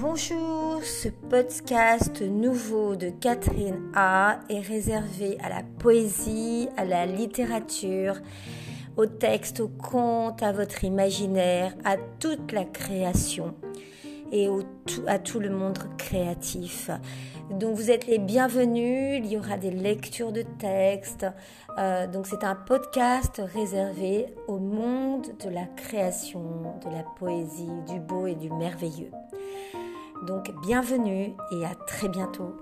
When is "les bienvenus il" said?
18.06-19.26